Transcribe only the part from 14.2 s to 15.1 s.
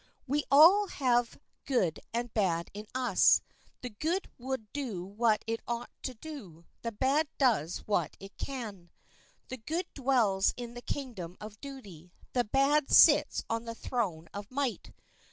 of might.